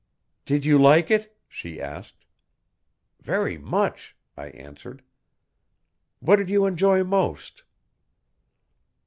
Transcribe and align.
'Did 0.47 0.65
you 0.65 0.79
like 0.81 1.11
it?' 1.11 1.37
she 1.47 1.79
asked. 1.79 2.25
'Very 3.21 3.59
much,' 3.59 4.17
I 4.35 4.47
answered. 4.47 5.03
'What 6.19 6.37
did 6.37 6.49
you 6.49 6.65
enjoy 6.65 7.03
most?' 7.03 7.61